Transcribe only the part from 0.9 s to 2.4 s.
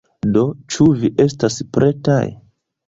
vi estas pretaj?